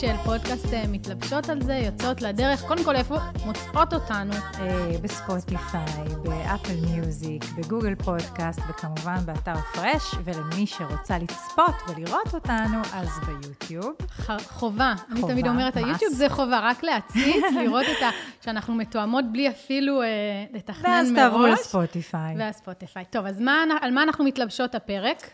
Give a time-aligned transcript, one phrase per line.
[0.00, 2.62] של פודקאסט אה, מתלבשות על זה, יוצאות לדרך.
[2.62, 4.32] קודם כל, איפה מוצאות אותנו?
[4.32, 13.08] אה, בספוטיפיי, באפל מיוזיק, בגוגל פודקאסט, וכמובן באתר פרש, ולמי שרוצה לצפות ולראות אותנו, אז
[13.26, 13.92] ביוטיוב.
[14.48, 14.94] חובה.
[15.12, 15.76] אני תמיד אומרת.
[15.76, 18.10] היוטיוב זה חובה, רק להציץ, לראות את ה...
[18.44, 20.08] שאנחנו מתואמות בלי אפילו אה,
[20.52, 21.08] לתכנן מראש.
[21.08, 22.34] ואז תעברו לספוטיפיי.
[22.38, 23.04] והספוטיפיי.
[23.10, 25.30] טוב, אז מה, על מה אנחנו מתלבשות הפרק?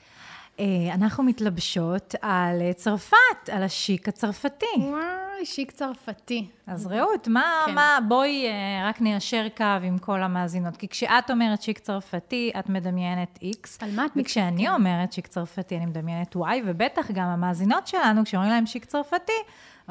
[0.61, 4.67] אה, אנחנו מתלבשות על אה, צרפת, על השיק הצרפתי.
[4.79, 6.47] וואי, שיק צרפתי.
[6.67, 7.75] אז רעות, מה, כן.
[7.75, 10.77] מה, בואי אה, רק ניישר קו עם כל המאזינות.
[10.77, 13.85] כי כשאת אומרת שיק צרפתי, את מדמיינת X.
[13.85, 14.73] על מה את וכשאני כן.
[14.73, 19.33] אומרת שיק צרפתי, אני מדמיינת Y, ובטח גם המאזינות שלנו, כשאומרים להם שיק צרפתי,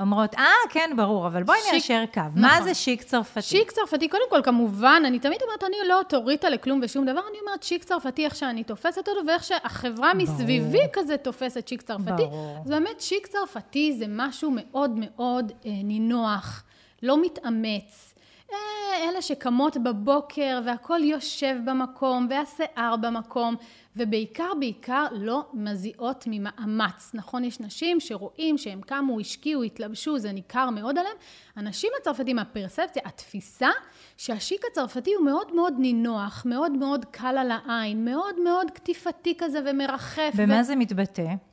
[0.01, 2.21] אומרות, אה, כן, ברור, אבל בואי שיק- ניישר קו.
[2.35, 2.63] מה נכון.
[2.63, 3.41] זה שיק צרפתי?
[3.41, 7.37] שיק צרפתי, קודם כל, כמובן, אני תמיד אומרת, אני לא אוטוריטה לכלום ושום דבר, אני
[7.45, 12.11] אומרת שיק צרפתי, איך שאני תופסת אותו, ואיך שהחברה מסביבי כזה תופסת שיק צרפתי.
[12.23, 12.57] ברור.
[12.65, 16.63] אז באמת, שיק צרפתי זה משהו מאוד מאוד אה, נינוח,
[17.03, 18.08] לא מתאמץ.
[18.53, 23.55] אה, אלה שקמות בבוקר והכל יושב במקום, והשיער במקום,
[23.95, 27.11] ובעיקר, בעיקר לא מזיעות ממאמץ.
[27.13, 31.15] נכון, יש נשים שרואים שהם קמו, השקיעו, התלבשו, זה ניכר מאוד עליהם.
[31.55, 33.69] הנשים הצרפתים, הפרספציה, התפיסה,
[34.17, 39.59] שהשיק הצרפתי הוא מאוד מאוד נינוח, מאוד מאוד קל על העין, מאוד מאוד קטיפתי כזה
[39.65, 40.31] ומרחף.
[40.35, 41.48] במה זה מתבטא?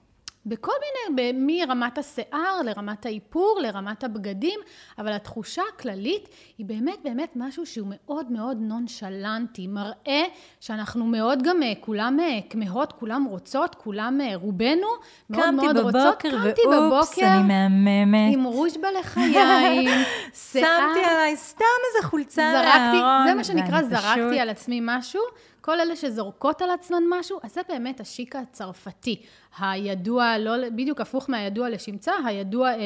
[0.46, 0.72] בכל
[1.08, 4.60] מיני, מרמת השיער לרמת האיפור, לרמת הבגדים,
[4.98, 10.22] אבל התחושה הכללית היא באמת באמת משהו שהוא מאוד מאוד נונשלנטי, מראה
[10.60, 14.86] שאנחנו מאוד גם, אה, כולם אה, כמהות, כולם רוצות, כולם, אה, רובנו,
[15.30, 15.94] מאוד קמתי מאוד רוצות.
[15.94, 18.34] בבוקר, קמתי ואופס, בבוקר אני מהממת.
[18.34, 19.90] עם רוש בלחיים,
[20.52, 25.20] שמתי עליי סתם איזה חולצה זרקתי, זה מה שנקרא זרקתי על עצמי משהו.
[25.66, 29.22] כל אלה שזורקות על עצמן משהו, אז זה באמת השיק הצרפתי.
[29.58, 32.78] הידוע, לא, בדיוק הפוך מהידוע לשמצה, הידוע, אה,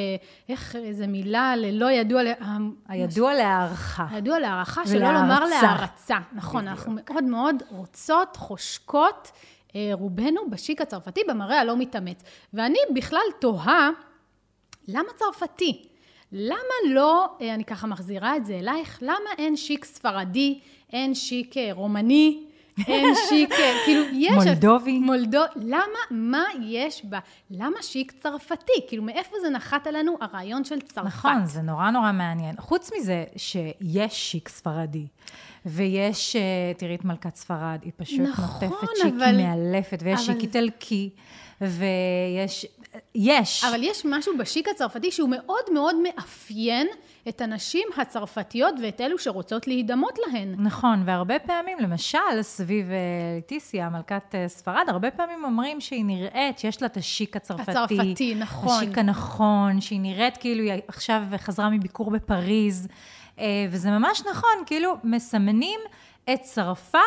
[0.49, 2.57] איך איזה מילה, ללא ידוע, ל- ה-
[2.89, 4.07] הידוע להערכה.
[4.11, 5.45] הידוע להערכה, שלא לומר.
[5.63, 6.17] להערצה.
[6.33, 9.31] נכון, אנחנו מאוד מאוד רוצות, חושקות,
[9.77, 12.23] אה, רובנו בשיק הצרפתי, במראה הלא מתאמץ.
[12.55, 13.91] ואני בכלל תוהה,
[14.89, 15.87] למה צרפתי?
[16.33, 16.55] למה
[16.95, 20.61] לא, אה, אני ככה מחזירה את זה אלייך, למה אין שיק ספרדי,
[20.93, 22.45] אין שיק אה, רומני,
[22.87, 24.33] אין שיק, אה, כאילו, יש...
[24.33, 24.99] מולדובי.
[24.99, 25.41] מולדו...
[25.57, 27.19] למה, מה יש בה?
[27.51, 28.73] למה שיק צרפתי?
[28.89, 31.07] כאילו, מאיפה זה נחת עלינו הרעיון של צרפת?
[31.07, 32.55] נכון, זה נורא נורא מעניין.
[32.59, 35.07] חוץ מזה שיש שיק ספרדי,
[35.67, 36.41] ויש, אה,
[36.77, 41.11] תראי את מלכת ספרד, היא פשוט נכון, נוטפת שיק אבל- מאלפת, ויש אבל- שיק איטלקי,
[41.61, 42.67] ויש,
[43.15, 43.65] יש.
[43.65, 46.87] אבל יש משהו בשיק הצרפתי שהוא מאוד מאוד מאפיין
[47.29, 50.55] את הנשים הצרפתיות ואת אלו שרוצות להידמות להן.
[50.59, 52.97] נכון, והרבה פעמים, למשל, סביב אה,
[53.39, 57.71] לטיסיה, מלכת אה, ספרד, הרבה פעמים אומרים שהיא נראית, שיש לה את השיק הצרפתי.
[57.71, 58.83] הצרפתי, נכון.
[58.85, 62.89] השיק הנכון, שהיא נראית כאילו היא עכשיו חזרה מביקור בפריז,
[63.39, 65.81] אה, וזה ממש נכון, כאילו מסמנים
[66.33, 66.99] את צרפת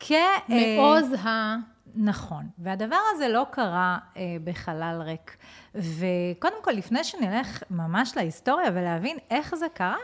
[0.00, 0.12] כ...
[0.48, 1.56] מעוז ה...
[1.96, 5.36] נכון, והדבר הזה לא קרה אה, בחלל ריק.
[5.74, 9.96] וקודם כל, לפני שנלך ממש להיסטוריה ולהבין איך זה קרה,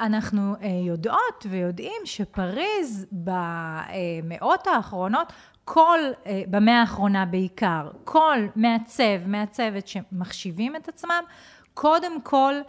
[0.00, 5.32] אנחנו אה, יודעות ויודעים שפריז במאות האחרונות,
[5.64, 11.22] כל, אה, במאה האחרונה בעיקר, כל מעצב, מעצבת שמחשיבים את עצמם,
[11.74, 12.62] קודם כל אה,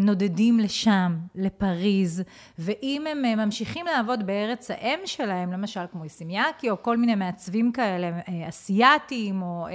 [0.00, 2.22] נודדים לשם, לפריז,
[2.58, 7.72] ואם הם אה, ממשיכים לעבוד בארץ האם שלהם, למשל כמו איסימיאקי, או כל מיני מעצבים
[7.72, 9.72] כאלה, אה, אסייתיים, או אה,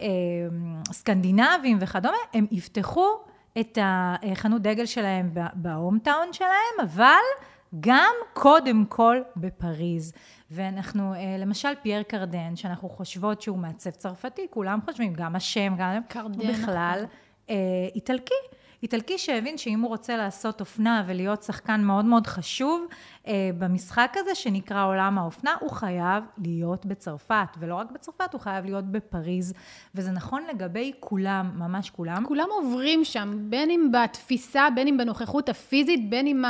[0.00, 0.08] אה,
[0.92, 3.06] סקנדינבים וכדומה, הם יפתחו
[3.60, 7.50] את החנות דגל שלהם בהום טאון שלהם, אבל
[7.80, 10.12] גם קודם כל בפריז.
[10.50, 16.02] ואנחנו, אה, למשל פיר קרדן, שאנחנו חושבות שהוא מעצב צרפתי, כולם חושבים, גם השם, גם...
[16.08, 17.16] קרדן, הוא בכלל נכון.
[17.50, 17.56] אה,
[17.94, 18.34] איטלקי.
[18.82, 22.86] איטלקי שהבין שאם הוא רוצה לעשות אופנה ולהיות שחקן מאוד מאוד חשוב
[23.26, 28.64] אה, במשחק הזה שנקרא עולם האופנה, הוא חייב להיות בצרפת, ולא רק בצרפת, הוא חייב
[28.64, 29.54] להיות בפריז,
[29.94, 32.24] וזה נכון לגבי כולם, ממש כולם.
[32.26, 36.44] כולם עוברים שם, בין אם בתפיסה, בין אם בנוכחות הפיזית, בין אם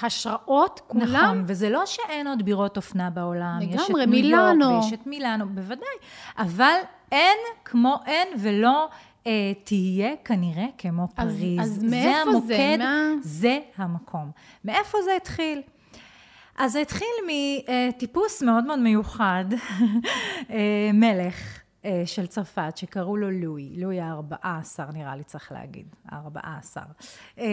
[0.00, 1.06] ההשראות, כולם.
[1.06, 3.58] נכון, וזה לא שאין עוד בירות אופנה בעולם.
[3.60, 4.80] לגמרי, מילאנו.
[4.82, 5.96] ויש את מילאנו, בוודאי.
[6.38, 6.78] אבל
[7.12, 8.88] אין כמו אין ולא
[9.28, 11.60] אה, תהיה כנראה כמו אז- פריז.
[11.60, 12.00] אז מאיפה
[12.32, 12.46] זה?
[12.46, 14.30] זה המוקד, מה- זה המקום.
[14.64, 15.62] מאיפה זה התחיל?
[16.58, 19.44] אז זה התחיל מטיפוס מאוד מאוד מיוחד,
[20.50, 25.86] אה, מלך אה, של צרפת, שקראו לו לואי, לואי הארבעה עשר נראה לי צריך להגיד,
[26.08, 26.80] הארבעה עשר,
[27.38, 27.44] אה,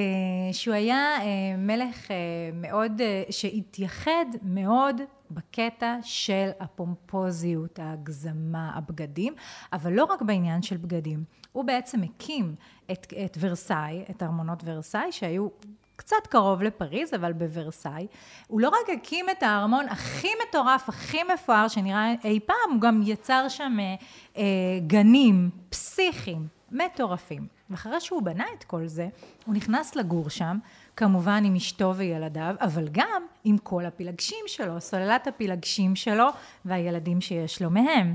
[0.51, 1.25] שהוא היה אה,
[1.57, 2.15] מלך אה,
[2.53, 5.01] מאוד, אה, שהתייחד מאוד
[5.35, 9.33] בקטע של הפומפוזיות, ההגזמה, הבגדים,
[9.73, 11.23] אבל לא רק בעניין של בגדים.
[11.51, 12.55] הוא בעצם הקים
[12.91, 15.47] את, את ורסאי, את ארמונות ורסאי, שהיו
[15.95, 18.07] קצת קרוב לפריז, אבל בוורסאי.
[18.47, 23.01] הוא לא רק הקים את הארמון הכי מטורף, הכי מפואר שנראה אי פעם, הוא גם
[23.05, 23.95] יצר שם אה,
[24.37, 24.43] אה,
[24.87, 27.47] גנים פסיכיים, מטורפים.
[27.69, 29.09] ואחרי שהוא בנה את כל זה,
[29.45, 30.57] הוא נכנס לגור שם,
[30.97, 36.27] כמובן עם אשתו וילדיו, אבל גם עם כל הפילגשים שלו, סוללת הפילגשים שלו
[36.65, 38.13] והילדים שיש לו מהם.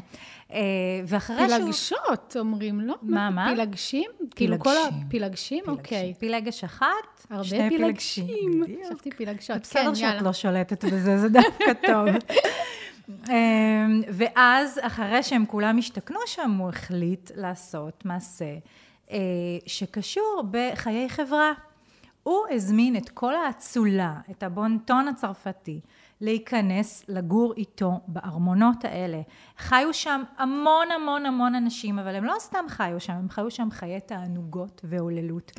[0.52, 0.60] אה,
[1.06, 1.58] ואחרי שהוא...
[1.58, 2.94] פילגשות, אומרים, לא?
[3.02, 3.46] מה, מה?
[3.54, 4.10] פילגשים?
[4.30, 5.06] כאילו כל פילגשים.
[5.06, 5.64] הפילגשים?
[5.68, 6.14] אוקיי.
[6.18, 8.64] פילגש אחת, שני פילגשים.
[8.86, 9.56] חשבתי פילגשות.
[9.56, 10.22] כן, בסדר שאת יאללה.
[10.22, 12.08] לא שולטת בזה, זה דווקא טוב.
[13.28, 18.54] אמ, ואז, אחרי שהם כולם השתכנו שם, הוא החליט לעשות מעשה
[19.10, 19.18] אה,
[19.66, 21.52] שקשור בחיי חברה.
[22.30, 25.80] הוא הזמין את כל האצולה, את הבונטון הצרפתי,
[26.20, 29.20] להיכנס לגור איתו בארמונות האלה.
[29.58, 33.68] חיו שם המון המון המון אנשים, אבל הם לא סתם חיו שם, הם חיו שם
[33.70, 35.52] חיי תענוגות והוללות.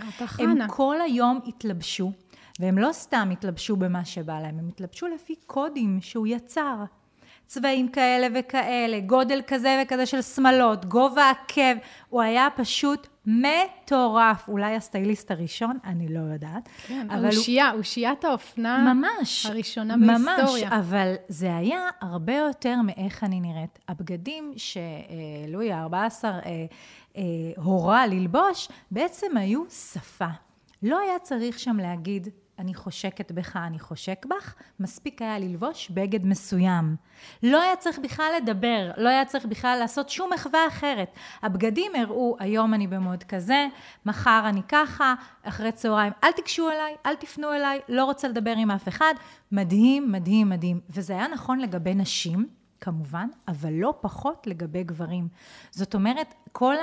[0.62, 0.68] הם.
[0.68, 2.12] כל היום התלבשו,
[2.60, 6.84] והם לא סתם התלבשו במה שבא להם, הם התלבשו לפי קודים שהוא יצר.
[7.52, 14.48] צבעים כאלה וכאלה, גודל כזה וכזה של שמלות, גובה עקב, הוא היה פשוט מטורף.
[14.50, 16.70] אולי הסטייליסט הראשון, אני לא יודעת.
[16.88, 18.94] כן, אבל הוא- אושייה, אושיית האופנה.
[18.94, 19.46] ממש.
[19.46, 20.70] הראשונה ממש, בהיסטוריה.
[20.80, 23.80] אבל זה היה הרבה יותר מאיך אני נראית.
[23.88, 25.94] הבגדים שלואי ה-14
[26.26, 26.30] אה,
[27.18, 27.22] אה,
[27.58, 30.28] הורה ללבוש, בעצם היו שפה.
[30.84, 32.28] לא היה צריך שם להגיד,
[32.62, 36.96] אני חושקת בך, אני חושק בך, מספיק היה ללבוש בגד מסוים.
[37.44, 41.16] לא היה צריך בכלל לדבר, לא היה צריך בכלל לעשות שום מחווה אחרת.
[41.42, 43.68] הבגדים הראו, היום אני במוד כזה,
[44.06, 45.14] מחר אני ככה,
[45.44, 49.14] אחרי צהריים, אל תיגשו אליי, אל תפנו אליי, לא רוצה לדבר עם אף אחד.
[49.52, 50.80] מדהים, מדהים, מדהים.
[50.90, 52.61] וזה היה נכון לגבי נשים.
[52.82, 55.28] כמובן, אבל לא פחות לגבי גברים.
[55.72, 56.76] זאת אומרת, כל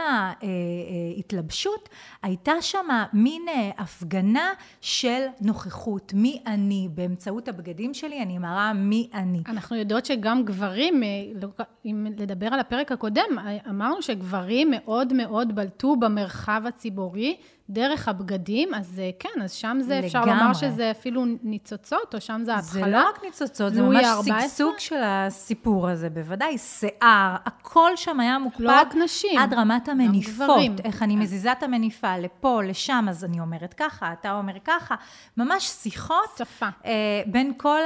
[1.17, 1.89] ההתלבשות
[2.23, 6.89] הייתה שם מין אה, הפגנה של נוכחות, מי אני.
[6.95, 9.43] באמצעות הבגדים שלי אני מראה מי אני.
[9.49, 11.09] אנחנו יודעות שגם גברים, אה,
[11.43, 17.37] לא- אם לדבר על הפרק הקודם, אה, אמרנו שגברים מאוד מאוד בלטו במרחב הציבורי
[17.71, 20.41] דרך הבגדים, אז אה, כן, אז שם זה, אפשר לגמרי.
[20.41, 22.85] לומר שזה אפילו ניצוצות, או שם זה ההתחלה.
[22.85, 24.25] זה לא רק ניצוצות, זה ממש ה-14?
[24.25, 28.61] שגשוג של הסיפור הזה, בוודאי, שיער, הכל שם היה מוקפד.
[28.61, 30.77] לא רק נשים, עד רמת המניפות, גברים.
[30.85, 34.95] איך אני מזיזה את המניפה לפה, לשם, אז אני אומרת ככה, אתה אומר ככה,
[35.37, 36.37] ממש שיחות.
[36.39, 36.67] שפה.
[36.85, 36.93] אה,
[37.27, 37.81] בין כל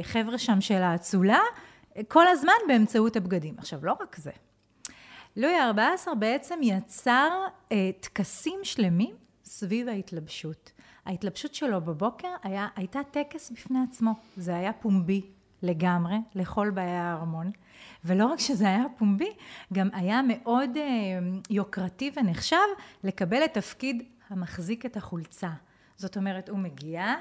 [0.00, 1.40] החבר'ה שם של האצולה,
[1.96, 3.54] אה, כל הזמן באמצעות הבגדים.
[3.58, 4.30] עכשיו, לא רק זה.
[5.36, 7.30] לואי ה-14 בעצם יצר
[7.72, 10.72] אה, טקסים שלמים סביב ההתלבשות.
[11.06, 14.12] ההתלבשות שלו בבוקר היה, הייתה טקס בפני עצמו.
[14.36, 15.22] זה היה פומבי
[15.62, 17.50] לגמרי, לכל באי הארמון.
[18.04, 19.30] ולא רק שזה היה פומבי,
[19.72, 20.82] גם היה מאוד אה,
[21.50, 22.56] יוקרתי ונחשב
[23.04, 25.50] לקבל את תפקיד המחזיק את החולצה.
[25.96, 27.14] זאת אומרת, הוא מגיע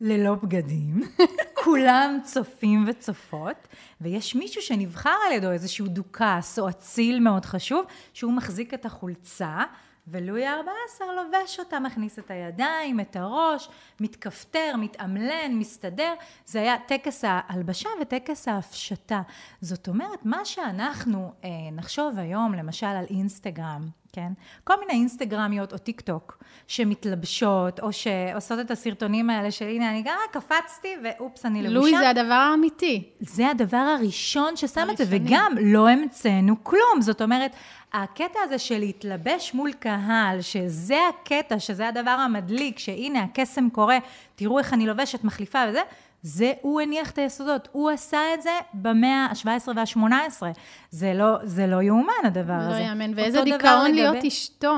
[0.00, 1.02] ללא בגדים,
[1.66, 3.68] כולם צופים וצופות,
[4.00, 9.64] ויש מישהו שנבחר על ידו, איזשהו דוכס או אציל מאוד חשוב, שהוא מחזיק את החולצה,
[10.08, 13.68] ולואי ה-14 לובש אותה, מכניס את הידיים, את הראש,
[14.00, 16.14] מתכפתר, מתאמלן, מסתדר.
[16.46, 19.22] זה היה טקס ההלבשה וטקס ההפשטה.
[19.60, 24.32] זאת אומרת, מה שאנחנו אה, נחשוב היום, למשל על אינסטגרם, כן?
[24.64, 30.02] כל מיני אינסטגרמיות או טיק טוק שמתלבשות, או שעושות את הסרטונים האלה של הנה אני
[30.02, 31.74] גם קפצתי ואופס אני לבושה.
[31.74, 33.10] לואי זה הדבר האמיתי.
[33.20, 35.04] זה הדבר הראשון ששם את זה.
[35.08, 37.00] וגם לא המצאנו כלום.
[37.00, 37.56] זאת אומרת,
[37.92, 43.98] הקטע הזה של להתלבש מול קהל, שזה הקטע, שזה הדבר המדליק, שהנה הקסם קורה,
[44.34, 45.80] תראו איך אני לובשת, מחליפה וזה,
[46.22, 47.68] זה הוא הניח את היסודות.
[47.72, 50.42] הוא עשה את זה במאה ה-17 וה-18.
[50.90, 52.80] זה לא, זה לא יאומן הדבר לא הזה.
[52.80, 53.10] יאמן.
[53.10, 54.74] אותו ואיזה דיכאון לגבי- להיות אשתו.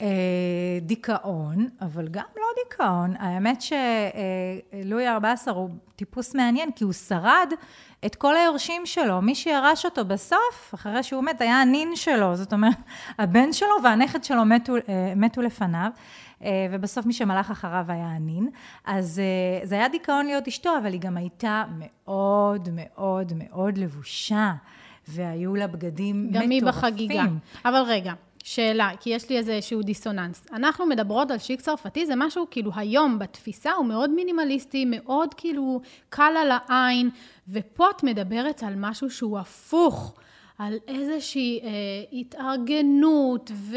[0.00, 0.06] אה,
[0.80, 3.14] דיכאון, אבל גם לא דיכאון.
[3.18, 7.52] האמת שלואי ה-14 הוא טיפוס מעניין, כי הוא שרד
[8.06, 9.22] את כל היורשים שלו.
[9.22, 12.36] מי שירש אותו בסוף, אחרי שהוא מת, היה הנין שלו.
[12.36, 12.76] זאת אומרת,
[13.18, 15.90] הבן שלו והנכד שלו מתו, אה, מתו לפניו.
[16.44, 18.48] אה, ובסוף מי שמלך אחריו היה הנין.
[18.84, 19.20] אז
[19.62, 24.52] זה היה דיכאון להיות אשתו, אבל היא גם הייתה מאוד מאוד מאוד לבושה,
[25.08, 26.42] והיו לה בגדים מטורפים.
[26.42, 27.24] גם היא בחגיגה.
[27.64, 28.12] אבל רגע,
[28.44, 30.46] שאלה, כי יש לי איזשהו דיסוננס.
[30.52, 35.80] אנחנו מדברות על שיק צרפתי, זה משהו כאילו היום בתפיסה הוא מאוד מינימליסטי, מאוד כאילו
[36.08, 37.10] קל על העין,
[37.48, 40.14] ופה את מדברת על משהו שהוא הפוך.
[40.58, 41.68] על איזושהי אה,
[42.12, 43.76] התארגנות, ו-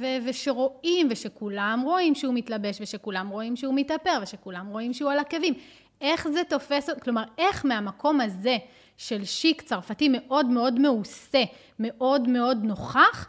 [0.00, 5.54] ו- ושרואים, ושכולם רואים שהוא מתלבש, ושכולם רואים שהוא מתאפר, ושכולם רואים שהוא על עקבים.
[6.00, 8.56] איך זה תופס, כלומר, איך מהמקום הזה
[8.96, 11.42] של שיק צרפתי מאוד מאוד מעושה,
[11.78, 13.28] מאוד מאוד נוכח,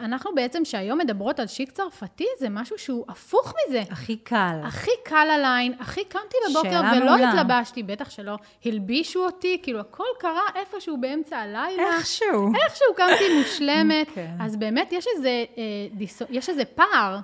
[0.00, 3.82] אנחנו בעצם, שהיום מדברות על שיק צרפתי, זה משהו שהוא הפוך מזה.
[3.90, 4.60] הכי קל.
[4.64, 7.32] הכי קל על העין, הכי קמתי בבוקר ולא מעולה.
[7.32, 11.82] התלבשתי, בטח שלא הלבישו אותי, כאילו הכל קרה איפשהו באמצע הלילה.
[11.96, 12.52] איכשהו.
[12.64, 14.10] איכשהו קמתי מושלמת.
[14.14, 14.34] כן.
[14.40, 17.18] אז באמת יש איזה, אה, דיסו, יש איזה פער.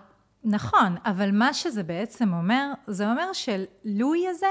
[0.44, 4.46] נכון, אבל מה שזה בעצם אומר, זה אומר שלואי הזה,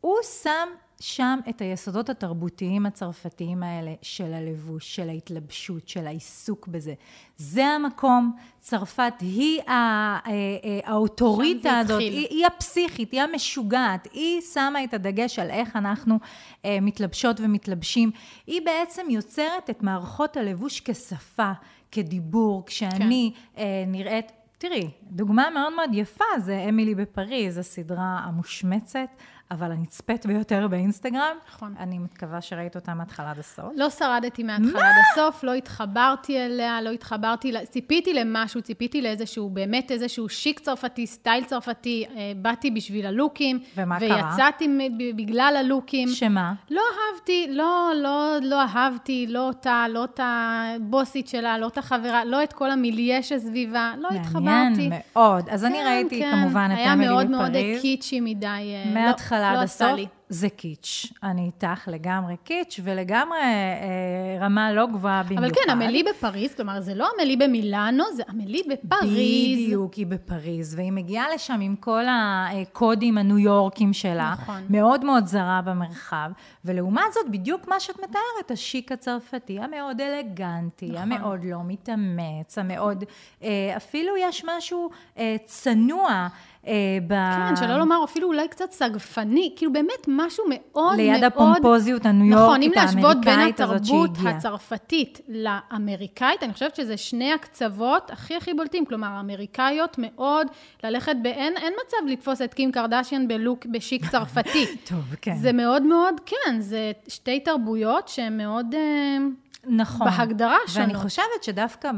[0.00, 0.68] הוא שם
[1.00, 6.94] שם את היסודות התרבותיים הצרפתיים האלה של הלבוש, של ההתלבשות, של העיסוק בזה.
[7.36, 14.84] זה המקום, צרפת היא אה, אה, האוטוריטה הזאת, היא, היא הפסיכית, היא המשוגעת, היא שמה
[14.84, 16.18] את הדגש על איך אנחנו
[16.64, 18.10] אה, מתלבשות ומתלבשים.
[18.46, 21.52] היא בעצם יוצרת את מערכות הלבוש כשפה,
[21.92, 23.62] כדיבור, כשאני כן.
[23.86, 24.32] נראית...
[24.58, 29.08] תראי, דוגמה מאוד מאוד יפה זה אמילי בפריז, הסדרה המושמצת.
[29.50, 31.36] אבל הנצפית ביותר באינסטגרם.
[31.48, 31.74] נכון.
[31.78, 33.72] אני מקווה שראית אותה מההתחלה עד הסוף.
[33.76, 39.90] לא שרדתי מההתחלה עד הסוף, לא התחברתי אליה, לא התחברתי, ציפיתי למשהו, ציפיתי לאיזשהו, באמת
[39.90, 43.58] איזשהו שיק צרפתי, סטייל צרפתי, אה, באתי בשביל הלוקים.
[43.76, 44.30] ומה קרה?
[44.32, 44.68] ויצאתי
[45.16, 46.08] בגלל הלוקים.
[46.08, 46.52] שמה?
[46.70, 52.24] לא אהבתי, לא, לא, לא אהבתי, לא אותה, לא אותה בוסית שלה, לא אותה חברה,
[52.24, 54.44] לא את כל המיליה שסביבה, לא מעניין התחברתי.
[54.50, 55.48] מעניין מאוד.
[55.48, 56.32] אז כן, אני ראיתי כן.
[56.32, 57.00] כמובן את אמילי בפריז.
[57.00, 58.46] היה מאוד מאוד קיצ'י מדי.
[58.46, 59.39] אה, לא- מההתחלה.
[59.40, 61.12] מההתחלה עד הסוף, זה קיץ'.
[61.22, 65.44] אני איתך לגמרי קיץ', ולגמרי אה, רמה לא גבוהה במיוחד.
[65.44, 69.66] אבל כן, עמלי בפריז, כלומר, זה לא עמלי במילאנו, זה עמלי בפריז.
[69.66, 74.34] בדיוק, היא בפריז, והיא מגיעה לשם עם כל הקודים הניו יורקים שלה.
[74.42, 74.62] נכון.
[74.70, 76.30] מאוד מאוד זרה במרחב,
[76.64, 81.12] ולעומת זאת, בדיוק מה שאת מתארת, השיק הצרפתי, המאוד אלגנטי, נכון.
[81.12, 83.04] המאוד לא מתאמץ, המאוד,
[83.42, 86.28] אה, אפילו יש משהו אה, צנוע.
[86.66, 86.72] אה,
[87.06, 87.14] ב...
[87.48, 91.20] כן, שלא לומר אפילו אולי קצת סגפני, כאילו באמת משהו מאוד ליד מאוד...
[91.20, 97.32] ליד הפומפוזיות הניו יורקית נכון, אם להשוות בין התרבות הצרפתית לאמריקאית, אני חושבת שזה שני
[97.32, 100.46] הקצוות הכי הכי בולטים, כלומר, האמריקאיות מאוד
[100.84, 104.66] ללכת באין, אין מצב לתפוס את קים קרדשיאן בלוק, בשיק צרפתי.
[104.90, 105.36] טוב, כן.
[105.36, 108.74] זה מאוד מאוד, כן, זה שתי תרבויות שהן מאוד...
[108.74, 109.18] אה,
[109.66, 110.06] נכון.
[110.10, 110.88] בהגדרה שונות.
[110.88, 111.90] ואני חושבת שדווקא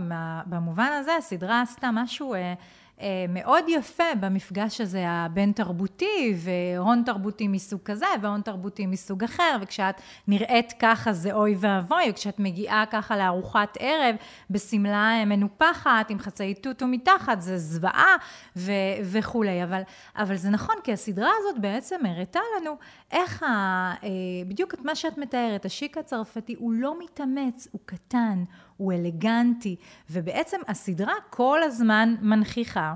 [0.47, 2.35] במובן הזה, הסדרה עשתה משהו...
[3.00, 9.56] אה, אה, מאוד יפה במפגש הזה הבין-תרבותי, והון תרבותי מסוג כזה, והון תרבותי מסוג אחר,
[9.61, 9.94] וכשאת
[10.28, 14.16] נראית ככה זה אוי ואבוי, וכשאת מגיעה ככה לארוחת ערב
[14.50, 18.16] בשמלה מנופחת, עם חצאי טוטו מתחת, זה זוועה
[18.56, 18.72] ו-
[19.02, 19.64] וכולי.
[19.64, 19.82] אבל,
[20.16, 22.76] אבל זה נכון, כי הסדרה הזאת בעצם הראתה לנו
[23.11, 23.46] איך, ה,
[24.02, 24.08] אה,
[24.49, 28.44] בדיוק את מה שאת מתארת, השיק הצרפתי הוא לא מתאמץ, הוא קטן,
[28.76, 29.76] הוא אלגנטי,
[30.10, 32.94] ובעצם הסדרה כל הזמן מנכיחה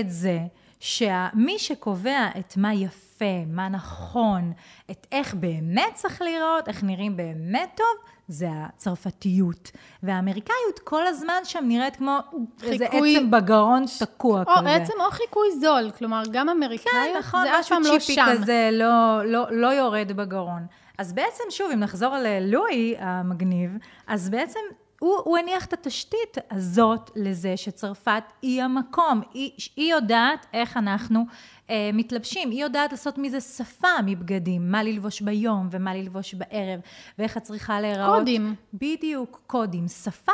[0.00, 0.38] את זה
[0.80, 4.52] שמי שקובע את מה יפה, מה נכון,
[4.90, 7.86] את איך באמת צריך לראות, איך נראים באמת טוב,
[8.28, 9.70] זה הצרפתיות.
[10.02, 12.18] והאמריקאיות כל הזמן שם נראית כמו
[12.58, 12.72] חיקוי...
[12.72, 14.68] איזה עצם בגרון תקוע או כזה.
[14.68, 17.96] או עצם או חיקוי זול, כלומר, גם אמריקאיות, כן, נכון, זה אף פעם לא שם.
[17.96, 20.66] משהו צ'יפי כזה, לא, לא, לא יורד בגרון.
[20.98, 23.70] אז בעצם, שוב, אם נחזור ללואי המגניב,
[24.06, 24.60] אז בעצם
[24.98, 31.24] הוא, הוא הניח את התשתית הזאת לזה שצרפת היא המקום, היא, היא יודעת איך אנחנו
[31.70, 36.80] אה, מתלבשים, היא יודעת לעשות מזה שפה מבגדים, מה ללבוש ביום ומה ללבוש בערב,
[37.18, 38.18] ואיך את צריכה להיראות.
[38.18, 38.54] קודים.
[38.74, 39.88] בדיוק, קודים.
[39.88, 40.32] שפה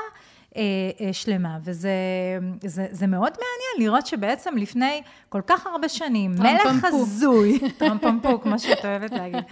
[1.13, 1.91] שלמה, וזה
[2.65, 8.59] זה, זה מאוד מעניין לראות שבעצם לפני כל כך הרבה שנים, מלך הזוי, טרמפמפו, כמו
[8.59, 9.45] שאת אוהבת להגיד,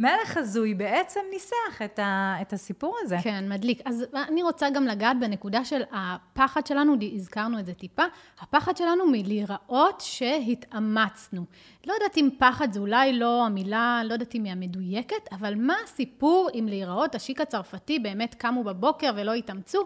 [0.00, 3.16] מלך הזוי בעצם ניסח את, ה, את הסיפור הזה.
[3.22, 3.80] כן, מדליק.
[3.84, 8.04] אז אני רוצה גם לגעת בנקודה של הפחד שלנו, הזכרנו את זה טיפה,
[8.40, 11.44] הפחד שלנו מלהיראות שהתאמצנו.
[11.86, 15.74] לא יודעת אם פחד זה אולי לא המילה, לא יודעת אם היא המדויקת, אבל מה
[15.84, 19.78] הסיפור אם להיראות, השיק הצרפתי באמת קמו בבוקר ולא התאמצו?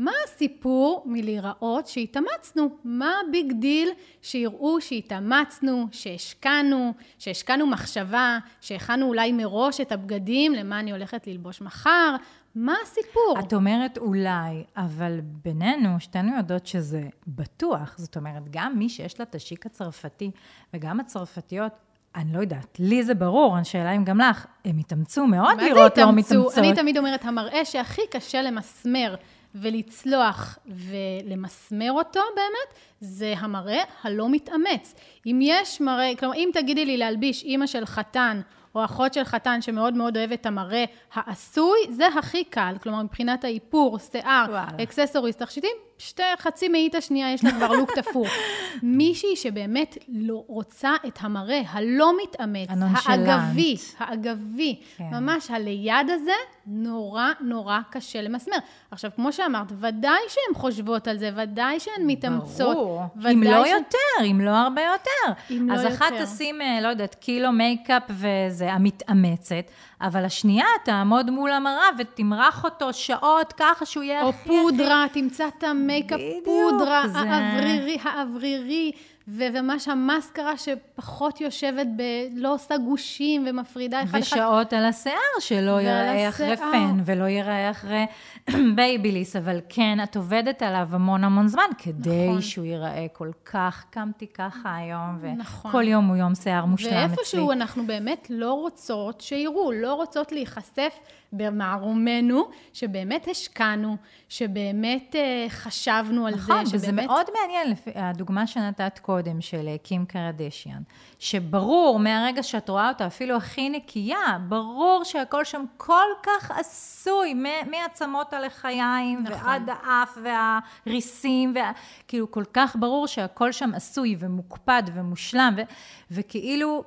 [0.00, 2.68] מה הסיפור מלהיראות שהתאמצנו?
[2.84, 3.88] מה ה big deal
[4.22, 12.16] שיראו שהתאמצנו, שהשקענו, שהשקענו מחשבה, שהכנו אולי מראש את הבגדים למה אני הולכת ללבוש מחר?
[12.54, 13.36] מה הסיפור?
[13.40, 17.94] את אומרת אולי, אבל בינינו, שתינו יודעות שזה בטוח.
[17.98, 20.30] זאת אומרת, גם מי שיש לה את השיק הצרפתי,
[20.74, 21.72] וגם הצרפתיות,
[22.14, 26.12] אני לא יודעת, לי זה ברור, השאלה אם גם לך, הם התאמצו מאוד לראות לא
[26.12, 26.58] מתאמצות.
[26.58, 29.14] אני תמיד אומרת, המראה שהכי קשה למסמר
[29.54, 34.94] ולצלוח ולמסמר אותו באמת, זה המראה הלא מתאמץ.
[35.26, 38.40] אם יש מראה, כלומר, אם תגידי לי להלביש אימא של חתן,
[38.74, 42.74] או אחות של חתן שמאוד מאוד אוהבת את המראה העשוי, זה הכי קל.
[42.82, 48.26] כלומר, מבחינת האיפור, שיער, אקססוריז, תכשיטים, שתי, חצי מאית השנייה יש לה כבר לוק תפור.
[48.82, 52.68] מישהי שבאמת לא רוצה את המראה הלא מתאמץ,
[53.06, 55.04] האגבי, האגבי, כן.
[55.12, 56.32] ממש הליד הזה,
[56.66, 58.56] נורא נורא קשה למסמר.
[58.90, 62.76] עכשיו, כמו שאמרת, ודאי שהן חושבות על זה, ודאי שהן מתאמצות.
[62.76, 63.02] ברור,
[63.32, 63.68] אם לא ש...
[63.68, 65.42] יותר, אם לא הרבה יותר.
[65.50, 66.24] אם אז לא אחת יותר.
[66.24, 69.64] תשים, אה, לא יודעת, קילו מייקאפ וזה, המתאמצת,
[70.00, 74.22] אבל השנייה תעמוד מול המראה ותמרח אותו שעות ככה שהוא יהיה...
[74.22, 78.92] או פודרה, תמצא את המייקאפ פודרה, האוורירי, האוורירי.
[79.38, 82.02] וממש המסקרה שפחות יושבת ב...
[82.36, 84.36] לא עושה גושים ומפרידה אחד אחד.
[84.36, 88.06] ושעות על השיער, שלא ייראה אחרי פן ולא ייראה אחרי
[88.76, 92.40] בייביליס, אבל כן, את עובדת עליו המון המון זמן, כדי נכון.
[92.40, 95.84] שהוא ייראה כל כך, קמתי ככה היום, וכל נכון.
[95.84, 97.06] יום הוא יום שיער מושלם אצלי.
[97.06, 100.98] ואיפשהו אנחנו באמת לא רוצות שיראו, לא רוצות להיחשף
[101.32, 103.96] במערומינו, שבאמת השקענו,
[104.28, 106.82] שבאמת uh, חשבנו על נכון, זה, שבאמת...
[106.82, 110.82] וזה מאוד מעניין, הדוגמה שנתת קודם, של אה, קים קרדשיאן,
[111.18, 117.34] שברור, מהרגע שאת רואה אותה, אפילו הכי נקייה, ברור שהכל שם כל כך עשוי,
[117.70, 119.46] מעצמות הלחיים, נכון.
[119.48, 121.72] ועד האף, והריסים, וה...
[122.08, 125.62] כאילו, כל כך ברור שהכל שם עשוי ומוקפד ומושלם, ו...
[126.10, 126.84] וכאילו...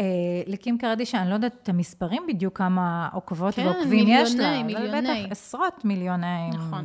[0.00, 0.04] אה,
[0.46, 4.62] לקים קרדישה, אני לא יודעת את המספרים בדיוק, כמה עוקבות כן, ועוקבים מיליוני, יש לה.
[4.62, 4.98] מיליוני, מיליוני.
[4.98, 6.50] אבל בטח עשרות מיליוני.
[6.50, 6.84] נכון.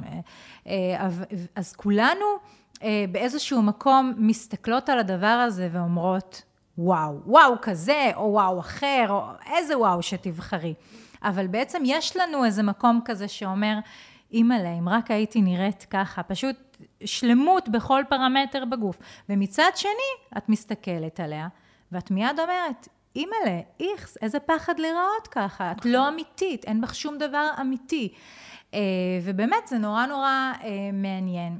[0.67, 2.25] אה, אז, אז כולנו
[2.83, 6.41] אה, באיזשהו מקום מסתכלות על הדבר הזה ואומרות,
[6.77, 9.23] וואו, וואו כזה, או וואו אחר, או
[9.55, 10.73] איזה וואו שתבחרי.
[11.23, 13.77] אבל בעצם יש לנו איזה מקום כזה שאומר,
[14.31, 16.55] אימא'לה, אם רק הייתי נראית ככה, פשוט
[17.05, 18.99] שלמות בכל פרמטר בגוף.
[19.29, 21.47] ומצד שני, את מסתכלת עליה,
[21.91, 27.17] ואת מיד אומרת, אימא'לה, איכס, איזה פחד להיראות ככה, את לא אמיתית, אין בך שום
[27.17, 28.13] דבר אמיתי.
[28.73, 28.79] אה,
[29.23, 31.59] ובאמת, זה נורא נורא אה, מעניין.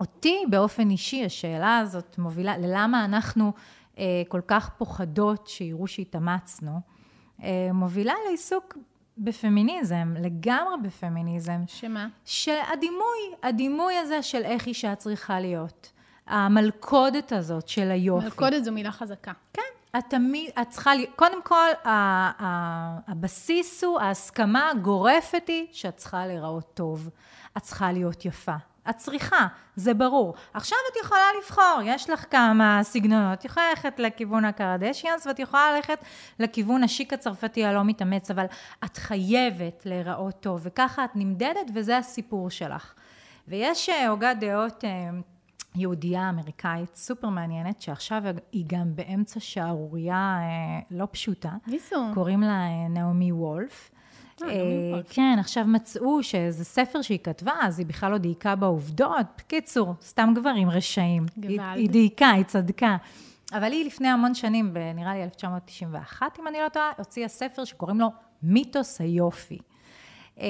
[0.00, 3.52] אותי באופן אישי, השאלה הזאת מובילה, ללמה אנחנו
[3.98, 6.80] אה, כל כך פוחדות שיראו שהתאמצנו,
[7.72, 8.78] מובילה לעיסוק
[9.18, 11.60] בפמיניזם, לגמרי בפמיניזם.
[11.66, 12.08] שמה?
[12.24, 15.92] של הדימוי, הדימוי הזה של איך אישה צריכה להיות.
[16.26, 18.24] המלכודת הזאת של היופי.
[18.24, 19.32] מלכודת זו מילה חזקה.
[19.52, 19.61] כן.
[19.98, 21.68] את תמיד, את צריכה, קודם כל,
[23.08, 27.08] הבסיס הוא, ההסכמה הגורפת היא שאת צריכה להיראות טוב.
[27.56, 28.54] את צריכה להיות יפה.
[28.90, 30.34] את צריכה, זה ברור.
[30.54, 33.38] עכשיו את יכולה לבחור, יש לך כמה סגנונות.
[33.38, 35.98] את יכולה ללכת לכיוון הקרדשיאנס ואת יכולה ללכת
[36.38, 38.44] לכיוון השיק הצרפתי הלא מתאמץ, אבל
[38.84, 42.94] את חייבת להיראות טוב, וככה את נמדדת וזה הסיפור שלך.
[43.48, 44.90] ויש אה, הוגת דעות אה,
[45.74, 51.50] יהודייה אמריקאית סופר מעניינת, שעכשיו היא גם באמצע שערורייה אה, לא פשוטה.
[51.66, 52.04] מי זו?
[52.14, 53.90] קוראים לה אה, נעמי וולף.
[54.42, 54.48] אה,
[55.10, 59.26] כן, עכשיו מצאו שזה ספר שהיא כתבה, אז היא בכלל לא דייקה בעובדות.
[59.38, 61.26] בקיצור, סתם גברים רשעים.
[61.74, 62.96] היא דייקה, היא צדקה.
[63.52, 68.00] אבל היא לפני המון שנים, נראה לי 1991, אם אני לא טועה, הוציאה ספר שקוראים
[68.00, 68.08] לו
[68.42, 69.58] מיתוס היופי.
[70.40, 70.46] אה,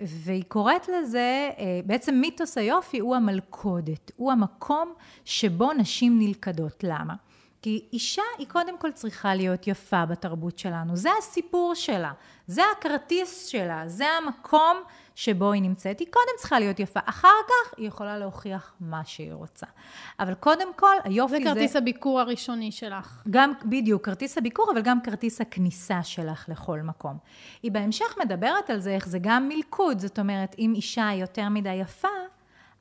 [0.00, 4.92] והיא קוראת לזה, אה, בעצם מיתוס היופי הוא המלכודת, הוא המקום
[5.24, 6.84] שבו נשים נלכדות.
[6.84, 7.14] למה?
[7.62, 12.12] כי אישה היא קודם כל צריכה להיות יפה בתרבות שלנו, זה הסיפור שלה,
[12.46, 14.76] זה הכרטיס שלה, זה המקום
[15.16, 15.98] שבו היא נמצאת.
[16.00, 19.66] היא קודם צריכה להיות יפה, אחר כך היא יכולה להוכיח מה שהיא רוצה.
[20.20, 21.44] אבל קודם כל, היופי זה...
[21.44, 23.22] זה כרטיס הביקור הראשוני שלך.
[23.30, 27.18] גם, בדיוק, כרטיס הביקור, אבל גם כרטיס הכניסה שלך לכל מקום.
[27.62, 31.74] היא בהמשך מדברת על זה, איך זה גם מלכוד, זאת אומרת, אם אישה יותר מדי
[31.74, 32.08] יפה,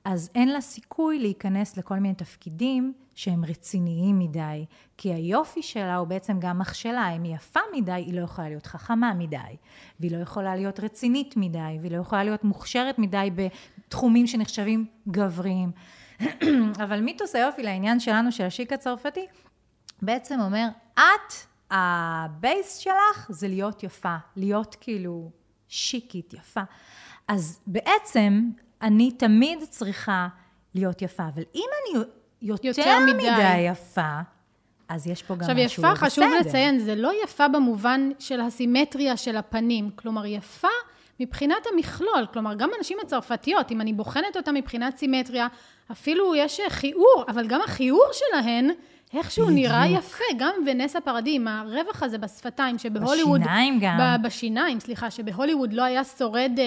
[0.05, 4.65] אז אין לה סיכוי להיכנס לכל מיני תפקידים שהם רציניים מדי,
[4.97, 8.65] כי היופי שלה הוא בעצם גם מכשלה, אם היא יפה מדי, היא לא יכולה להיות
[8.65, 9.37] חכמה מדי,
[9.99, 15.71] והיא לא יכולה להיות רצינית מדי, והיא לא יכולה להיות מוכשרת מדי בתחומים שנחשבים גבריים.
[16.83, 19.25] אבל מיתוס היופי לעניין שלנו, של השיק הצרפתי,
[20.01, 21.33] בעצם אומר, את,
[21.71, 25.31] הבייס שלך זה להיות יפה, להיות כאילו
[25.67, 26.61] שיקית, יפה.
[27.27, 28.49] אז בעצם
[28.81, 30.27] אני תמיד צריכה
[30.75, 32.03] להיות יפה, אבל אם אני
[32.41, 33.13] יותר, יותר מדי.
[33.13, 34.19] מדי יפה,
[34.89, 36.07] אז יש פה גם עכשיו, משהו לא יפה, בסדר.
[36.07, 39.89] חשוב לציין, זה לא יפה במובן של הסימטריה של הפנים.
[39.95, 40.67] כלומר, יפה
[41.19, 42.25] מבחינת המכלול.
[42.33, 45.47] כלומר, גם הנשים הצרפתיות, אם אני בוחנת אותן מבחינת סימטריה,
[45.91, 48.69] אפילו יש כיעור, אבל גם הכיעור שלהן,
[49.17, 49.49] איכשהו.
[49.49, 50.23] נראה יפה.
[50.37, 53.41] גם ונסה פרדי, עם הרווח הזה בשפתיים, שבהוליווד...
[53.41, 53.97] בשיניים גם.
[53.99, 56.63] ב- בשיניים, סליחה, שבהוליווד לא היה שורד אה,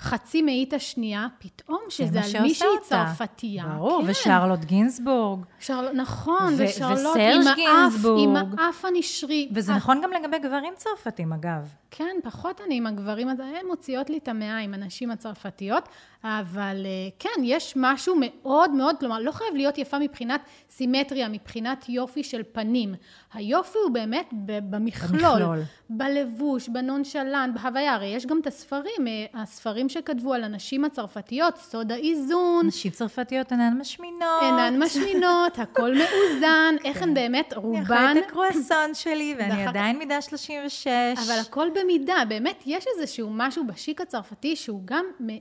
[0.00, 2.66] חצי מאית השנייה, פתאום זה שזה על מישהי.
[2.82, 3.64] צרפתייה.
[3.64, 4.10] ברור, כן.
[4.10, 5.40] ושרלוט גינסבורג.
[5.60, 5.88] שרל...
[5.94, 8.60] נכון, ו- ושרלוט עם האף, עם גינזבורג.
[8.60, 9.48] האף הנשרי.
[9.54, 11.68] וזה אה, נכון גם לגבי גברים צרפתים, אגב.
[11.90, 15.88] כן, פחות אני עם הגברים, אז הן מוציאות לי את המאה עם הנשים הצרפתיות,
[16.24, 21.88] אבל אה, כן, יש משהו מאוד מאוד, כלומר, לא חייב להיות יפה מבחינת סימטריה, מבחינת
[21.88, 22.94] יופי של פנים.
[23.34, 24.28] היופי הוא באמת
[24.70, 25.20] במכלול.
[25.32, 25.58] במכלול.
[25.90, 27.94] בלבוש, בנונשלן, בהוויה.
[27.94, 33.52] הרי יש גם את הספרים, אה, הספרים שכתבו על הנשים הצרפתיות, סוד האיזון, נשים צרפתיות
[33.52, 34.42] אינן משמינות.
[34.42, 37.82] אינן משמינות, הכל מאוזן, איך הן באמת, אני רובן...
[37.82, 40.86] אכלה את הקרואסון שלי, ואני כך- עדיין מידה 36.
[41.26, 45.38] אבל הכל במידה, באמת יש איזשהו משהו בשיק הצרפתי שהוא גם מ-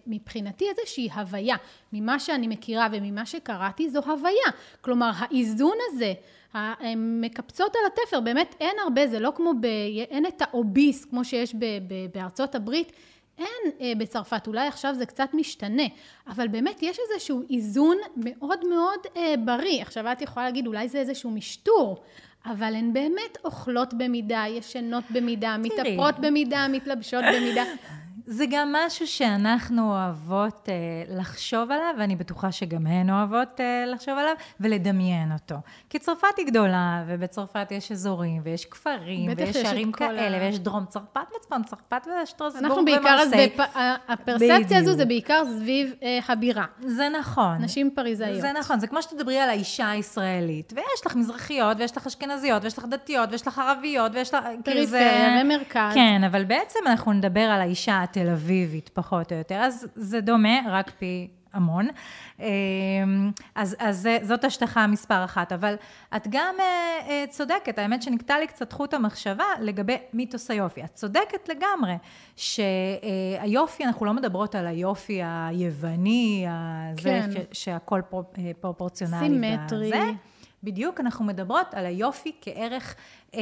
[0.70, 1.56] איזושהי הוויה.
[1.94, 4.52] ממה שאני מכירה וממה שקראתי זו הוויה.
[4.82, 6.14] כלומר, האיזון הזה,
[6.54, 9.66] הן מקפצות על התפר, באמת אין הרבה, זה לא כמו, ב,
[10.10, 12.92] אין את האוביס כמו שיש ב, ב, בארצות הברית.
[13.38, 15.84] אין אה, בצרפת, אולי עכשיו זה קצת משתנה,
[16.28, 19.82] אבל באמת יש איזשהו איזון מאוד מאוד אה, בריא.
[19.82, 22.04] עכשיו את יכולה להגיד, אולי זה איזשהו משטור,
[22.46, 27.64] אבל הן באמת אוכלות במידה, ישנות במידה, מתאפרות במידה, מתלבשות במידה.
[28.30, 30.74] זה גם משהו שאנחנו אוהבות אה,
[31.18, 35.56] לחשוב עליו, ואני בטוחה שגם הן אוהבות אה, לחשוב עליו, ולדמיין אותו.
[35.90, 40.86] כי צרפת היא גדולה, ובצרפת יש אזורים, ויש כפרים, ויש ערים כאלה, ה- ויש דרום
[40.86, 43.48] צרפת וצפון צרפת, ושטרסבורג אנחנו בעיקר, אז ומרסיי.
[43.58, 43.60] בפ...
[44.08, 44.94] הפרספציה הזו.
[44.94, 46.66] זה בעיקר סביב אה, הבירה.
[46.80, 47.58] זה נכון.
[47.62, 48.42] נשים פריזאיות.
[48.42, 52.78] זה נכון, זה כמו שתדברי על האישה הישראלית, ויש לך מזרחיות, ויש לך אשכנזיות, ויש
[52.78, 54.44] לך דתיות, ויש לך ערביות, ויש לך...
[54.64, 55.94] כאילו זה- פריפריה ומרכז.
[55.94, 60.58] כן, אבל בעצם אנחנו נדבר על האישה התל אביבית, פחות או יותר, אז זה דומה,
[60.70, 61.88] רק פי המון.
[62.40, 62.46] אמ,
[63.56, 65.76] אז, אז זה- זאת השטחה מספר אחת, אבל
[66.16, 66.66] את גם אה,
[67.10, 70.84] אה, צודקת, האמת שנקטע לי קצת חוט המחשבה לגבי מיתוס היופי.
[70.84, 71.94] את צודקת לגמרי,
[72.36, 76.46] שהיופי, אנחנו לא מדברות על היופי היווני,
[76.98, 77.30] כן.
[77.52, 78.02] ש- שהכל
[78.38, 79.20] אה, פרופורציונלי.
[79.28, 79.88] סימטרי.
[79.88, 80.02] בזה.
[80.64, 82.96] בדיוק, אנחנו מדברות על היופי כערך,
[83.36, 83.42] אה, אה,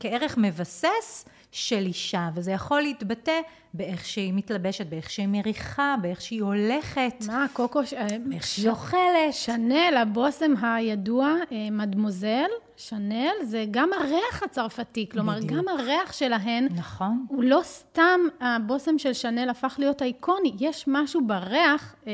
[0.00, 3.40] כערך מבסס של אישה, וזה יכול להתבטא
[3.74, 8.70] באיך שהיא מתלבשת, באיך שהיא מריחה, באיך שהיא הולכת, מה, קוקו, ש- אה, באיך שהיא
[8.70, 8.98] אוכלת.
[9.32, 15.52] שנל, הבושם הידוע, אה, מדמוזל, שנל, זה גם הריח הצרפתי, כלומר, בדיוק.
[15.52, 17.26] גם הריח שלהן נכון.
[17.28, 22.12] הוא לא סתם הבושם של שנל הפך להיות אייקוני, יש משהו בריח, אה,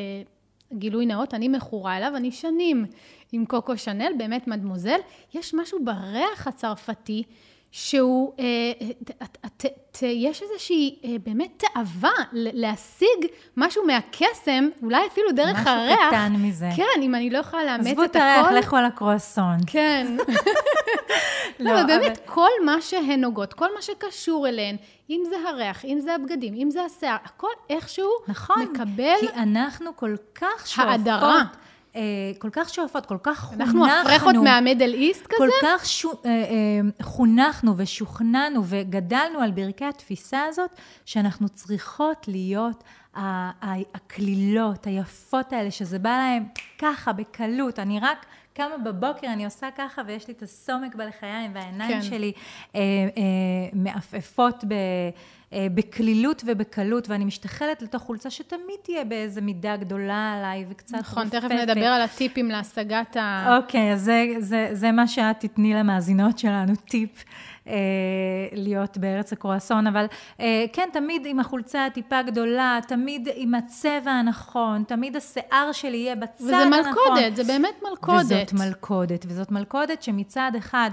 [0.72, 2.86] גילוי נאות, אני מכורה אליו, אני שנים
[3.34, 4.98] עם קוקו שנל, באמת מדמוזל,
[5.34, 7.22] יש משהו בריח הצרפתי
[7.70, 8.44] שהוא, אה,
[8.80, 15.56] אה, ת- ת- ת- יש איזושהי אה, באמת תאווה להשיג משהו מהקסם, אולי אפילו דרך
[15.58, 15.98] משהו הריח.
[16.08, 16.68] קטן מזה.
[16.76, 18.54] כן, אם אני לא יכולה לאמץ עזבו את את הריח, הכל.
[18.58, 19.56] לכו על הקרואסון.
[19.66, 20.16] כן.
[21.60, 24.76] לא, לא, אבל באמת, כל מה שהן נוגעות, כל מה שקשור אליהן,
[25.10, 28.62] אם זה הריח, אם זה הבגדים, אם זה השיער, הכל איכשהו נכון.
[28.62, 29.14] מקבל...
[29.20, 30.92] כי אנחנו כל כך שואפות.
[30.92, 31.42] האדרה.
[31.96, 32.00] אה,
[32.38, 33.86] כל כך שואפות, כל כך חונכנו.
[33.86, 35.36] אנחנו הפרחות מהמידל איסט כזה?
[35.38, 40.70] כל כך שו, אה, אה, חונכנו ושוכנענו וגדלנו על ברכי התפיסה הזאת,
[41.04, 42.84] שאנחנו צריכות להיות
[43.94, 46.44] הקלילות, היפות האלה, שזה בא להם
[46.78, 47.78] ככה, בקלות.
[47.78, 52.02] אני רק קמה בבוקר, אני עושה ככה, ויש לי את הסומק בלחיים, והעיניים כן.
[52.02, 52.32] שלי
[52.74, 53.22] אה, אה,
[53.72, 54.74] מעפעפות ב...
[55.54, 61.28] אה, בקלילות ובקלות, ואני משתחלת לתוך חולצה שתמיד תהיה באיזה מידה גדולה עליי וקצת נכון,
[61.28, 61.68] תכף רופפת.
[61.68, 63.56] נדבר על הטיפים להשגת ה...
[63.56, 67.24] אוקיי, אז זה, זה, זה מה שאת תתני למאזינות שלנו, טיפ
[67.68, 67.74] אה,
[68.52, 70.06] להיות בארץ הקרואסון, אבל
[70.40, 76.14] אה, כן, תמיד עם החולצה הטיפה גדולה, תמיד עם הצבע הנכון, תמיד השיער שלי יהיה
[76.14, 76.80] בצד וזה הנכון.
[76.86, 78.24] מלכודת, זה באמת מלכודת.
[78.24, 80.90] וזאת מלכודת, וזאת מלכודת שמצד אחד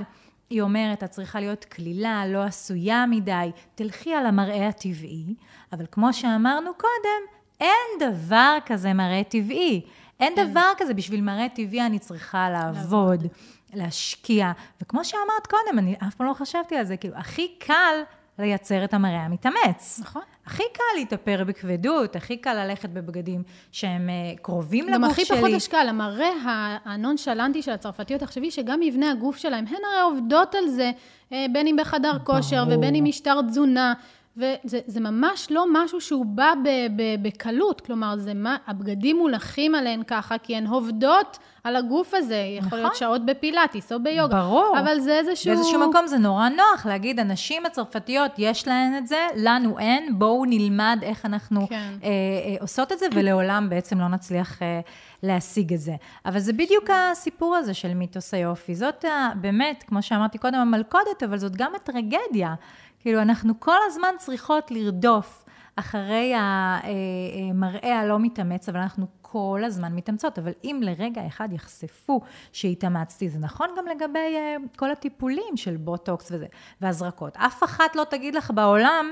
[0.51, 5.35] היא אומרת, את צריכה להיות קלילה, לא עשויה מדי, תלכי על המראה הטבעי,
[5.73, 7.21] אבל כמו שאמרנו קודם,
[7.59, 9.81] אין דבר כזה מראה טבעי.
[10.19, 13.25] אין דבר כזה, בשביל מראה טבעי אני צריכה לעבוד,
[13.73, 14.51] להשקיע.
[14.81, 17.95] וכמו שאמרת קודם, אני אף פעם לא חשבתי על זה, כאילו, הכי קל
[18.41, 19.99] לייצר את המראה המתאמץ.
[20.01, 20.21] נכון.
[20.45, 25.37] הכי קל להתאפר בכבדות, הכי קל ללכת בבגדים שהם אה, קרובים גם לגוף הכי שלי.
[25.37, 30.67] פחות השקעה, המראה הנונשלנטי של הצרפתיות, תחשבי שגם מבנה הגוף שלהם, הן הרי עובדות על
[30.67, 30.91] זה,
[31.33, 32.77] אה, בין אם בחדר כושר ברור.
[32.77, 33.93] ובין אם משטר תזונה,
[34.37, 39.75] וזה זה ממש לא משהו שהוא בא ב, ב, בקלות, כלומר, זה מה, הבגדים מונחים
[39.75, 42.79] עליהן ככה, כי הן עובדות על הגוף הזה, יכול נכון.
[42.79, 44.41] להיות שעות בפילאטיס או ביוגה.
[44.41, 44.75] ברור.
[44.79, 45.55] אבל זה איזשהו...
[45.55, 50.45] באיזשהו מקום זה נורא נוח להגיד, הנשים הצרפתיות, יש להן את זה, לנו אין, בואו
[50.45, 51.93] נלמד איך אנחנו כן.
[52.03, 54.79] אה, אה, עושות את זה, ולעולם בעצם לא נצליח אה,
[55.23, 55.95] להשיג את זה.
[56.25, 58.75] אבל זה בדיוק הסיפור הזה של מיתוס היופי.
[58.75, 62.53] זאת ה, באמת, כמו שאמרתי קודם, המלכודת, אבל זאת גם הטרגדיה.
[62.99, 65.45] כאילו, אנחנו כל הזמן צריכות לרדוף
[65.75, 70.39] אחרי המראה הלא מתאמץ, אבל אנחנו כל הזמן מתאמצות.
[70.39, 72.21] אבל אם לרגע אחד יחשפו
[72.53, 76.45] שהתאמצתי, זה נכון גם לגבי אה, כל הטיפולים של בוטוקס וזה,
[76.81, 77.37] והזרקות.
[77.37, 79.11] אף אחת לא תגיד לך בעולם,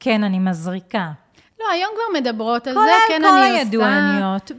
[0.00, 1.10] כן, אני מזריקה.
[1.60, 3.58] לא, היום כבר מדברות על כולל זה, כן, כל אני עושה...
[3.58, 4.52] הידועניות,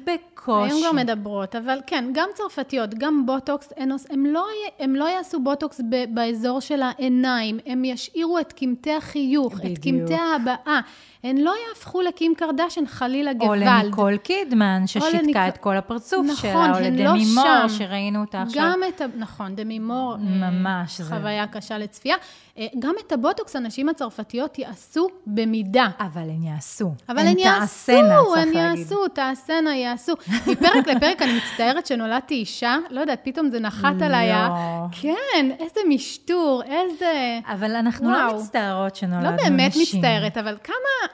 [0.44, 0.72] בקושי.
[0.74, 4.46] היום כבר מדברות, אבל כן, גם צרפתיות, גם בוטוקס, הן, הם, לא,
[4.80, 9.80] הם לא יעשו בוטוקס ב, באזור של העיניים, הם ישאירו את קמטי החיוך, את בדיוק.
[9.84, 10.80] קמטי ההבעה.
[11.24, 13.64] הן לא יהפכו לקים קרדשן, חלילה או גוואלד.
[13.68, 17.76] לניקול קידמן, ששיתקה לניקול- את כל הפרצוף נכון, שלה, או הן לא לדמי מור, שם.
[17.78, 18.62] שראינו אותה עכשיו.
[18.64, 19.06] גם את ה...
[19.18, 20.14] נכון, דמי מור.
[20.14, 22.16] אה, ממש, זה- חוויה קשה לצפייה.
[22.58, 25.88] אה, גם את הבוטוקס הנשים הצרפתיות יעשו במידה.
[26.00, 26.92] אבל הן יעשו.
[27.10, 27.92] אבל הן יעשו,
[28.38, 28.80] הן להגיד.
[28.80, 30.14] יעשו, תעשינה, יעשו.
[30.48, 34.32] מפרק לפרק אני מצטערת שנולדתי אישה, לא יודעת, פתאום זה נחת עליי.
[34.34, 34.88] לא.
[35.02, 37.40] כן, איזה משטור, איזה...
[37.46, 38.40] אבל אנחנו לא וואו.
[38.40, 39.58] מצטערות שנולדנו לא נשים.
[39.58, 41.08] באמת מצטערת, אבל כמה...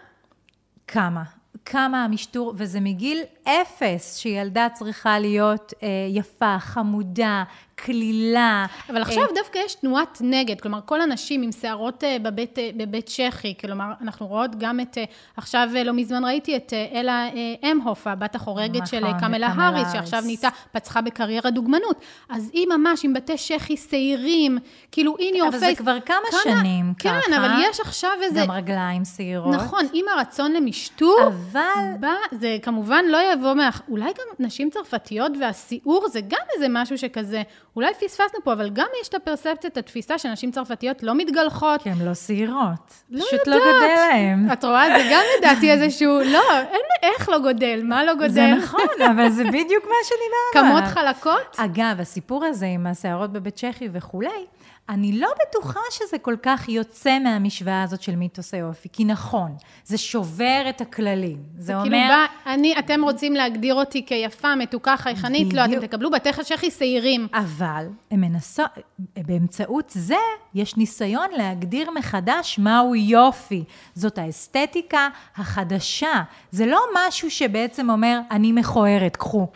[0.88, 1.24] כמה?
[1.66, 7.44] כמה המשטור, וזה מגיל אפס, שילדה צריכה להיות אה, יפה, חמודה,
[7.86, 8.66] כלילה.
[8.90, 13.06] אבל עכשיו דווקא יש תנועת נגד, כלומר, כל הנשים עם שערות אה, בבית, אה, בבית
[13.06, 15.04] צ'כי, כלומר, אנחנו רואות גם את, אה,
[15.38, 19.20] עכשיו אה, לא מזמן ראיתי את אה, אלה אה, אמהוף, הבת החורגת של אה, נכון,
[19.20, 19.94] קמלה קמלה האריס.
[19.94, 22.02] שעכשיו נהייתה, פצחה בקריירה דוגמנות.
[22.30, 24.58] אז היא ממש עם בתי צ'כי שעירים,
[24.92, 25.48] כאילו, in your face.
[25.48, 27.38] אבל זה כבר כמה שנים כן, ככה.
[27.38, 28.42] אבל יש עכשיו איזה...
[28.42, 29.56] גם רגליים שעירות.
[29.56, 31.62] נכון, עם הרצון למשטור, אבל...
[32.00, 33.70] בא, זה כמובן לא יבוא מה...
[33.90, 37.44] אולי גם נשים צרפתיות והסיעור זה גם איזה משהו שכזה,
[37.78, 41.82] אולי פספסנו פה, אבל גם יש את הפרספציה, את התפיסה שנשים צרפתיות לא מתגלחות.
[41.82, 42.94] כי הן לא שעירות.
[43.10, 43.74] לא פשוט לא יודעת.
[43.74, 44.52] גודל להן.
[44.54, 44.98] את רואה?
[44.98, 48.30] זה גם לדעתי איזשהו, לא, אין איך לא גודל, מה לא גודל?
[48.30, 50.70] זה נכון, אבל זה בדיוק מה שדיברנו.
[50.70, 51.56] כמות חלקות?
[51.58, 54.46] אגב, הסיפור הזה עם השערות בבית צ'כי וכולי,
[54.90, 59.98] אני לא בטוחה שזה כל כך יוצא מהמשוואה הזאת של מיתוס היופי, כי נכון, זה
[59.98, 61.44] שובר את הכללים.
[61.58, 61.84] זה אומר...
[61.84, 65.88] כאילו בא, אני, אתם רוצים להגדיר אותי כיפה, מתוקה, חייכנית, לא, אתם.
[65.88, 67.28] תקבלו בתי צ'כי שעירים.
[67.34, 68.70] אבל הם מנסות,
[69.18, 70.16] באמצעות זה
[70.54, 73.64] יש ניסיון להגדיר מחדש מהו יופי.
[73.94, 76.24] זאת האסתטיקה החדשה.
[76.52, 79.48] זה לא משהו שבעצם אומר, אני מכוערת, קחו.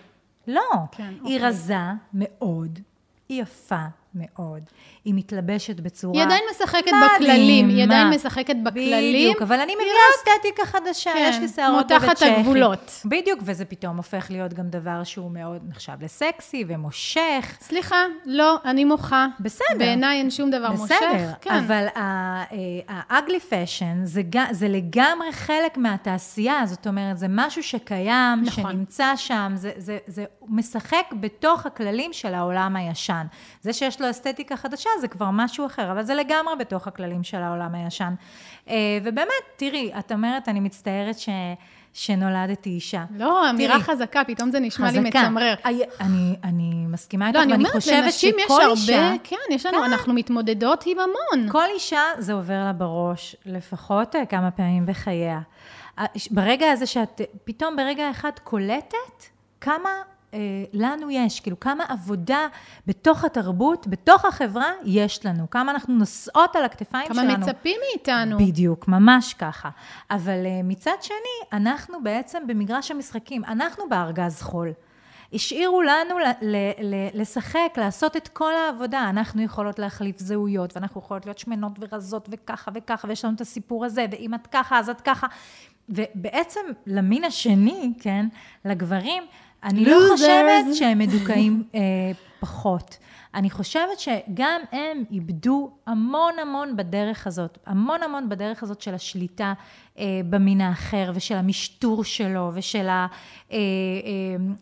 [0.48, 0.62] לא.
[0.92, 1.40] כן, היא אוקיי.
[1.40, 1.76] רזה
[2.14, 2.80] מאוד,
[3.30, 4.64] היא יפה מאוד,
[5.06, 8.16] היא מתלבשת בצורה היא עדיין משחקת בכללים, היא עדיין מדהימה.
[8.16, 9.30] משחקת בכללים.
[9.30, 12.30] בדיוק, אבל אני מביאה אסתטיקה חדשה, כן, יש לי שערות בבית מותחת צ'כי.
[12.30, 12.92] הגבולות.
[13.06, 17.58] בדיוק, וזה פתאום הופך להיות גם דבר שהוא מאוד נחשב לסקסי ומושך.
[17.62, 19.28] סליחה, לא, אני מוחה.
[19.40, 19.66] בסדר.
[19.78, 20.84] בעיניי אין שום דבר מושך.
[20.86, 21.52] בסדר, כן.
[21.56, 28.64] אבל ה-ugly fashion זה, ג- זה לגמרי חלק מהתעשייה, זאת אומרת, זה משהו שקיים, נכון.
[28.64, 33.26] שנמצא שם, זה, זה, זה משחק בתוך הכללים של העולם הישן.
[33.62, 37.38] זה שיש לו אסתטיקה חדשה זה כבר משהו אחר, אבל זה לגמרי בתוך הכללים של
[37.38, 38.14] העולם הישן.
[38.70, 41.30] אה, ובאמת, תראי, את אומרת, אני מצטערת ש...
[41.94, 43.04] שנולדתי אישה.
[43.16, 45.24] לא, אמירה תראי, חזקה, פתאום זה נשמע לי חזקה.
[45.24, 45.54] מצמרר.
[45.66, 49.14] אני, אני, אני מסכימה איתך, לא, אני ואני אומרת, חושבת לנשים יש שכל הרבה, אישה...
[49.24, 51.50] כן, יש לנו, אנחנו מתמודדות עם המון.
[51.52, 55.40] כל אישה זה עובר לה בראש לפחות אה, כמה פעמים בחייה.
[56.00, 59.26] אה, ברגע הזה שאת פתאום ברגע אחד קולטת
[59.62, 59.90] כמה
[60.74, 62.48] לנו יש, כאילו כמה עבודה
[62.88, 67.38] בתוך התרבות, בתוך החברה יש לנו, כמה אנחנו נושאות על הכתפיים כמה שלנו.
[67.38, 68.38] מצפים מאיתנו.
[68.38, 69.70] בדיוק, ממש ככה.
[70.12, 74.74] אבל אה, מצד שני, אנחנו בעצם במגרש המשחקים, אנחנו בארגז חול.
[75.34, 76.16] השאירו לנו
[77.14, 79.10] לשחק, לעשות את כל העבודה.
[79.10, 83.86] אנחנו יכולות להחליף זהויות, ואנחנו יכולות להיות שמנות ורזות וככה וככה, ויש לנו את הסיפור
[83.86, 85.28] הזה, ואם את ככה, אז את ככה.
[85.90, 88.26] ובעצם למין השני, כן,
[88.66, 89.24] לגברים,
[89.64, 89.98] אני לא.
[90.12, 91.80] חושבת שהם מדוכאים אה,
[92.40, 92.98] פחות.
[93.36, 99.54] אני חושבת שגם הם איבדו המון המון בדרך הזאת, המון המון בדרך הזאת של השליטה
[99.98, 102.88] אה, במין האחר ושל המשטור שלו ושל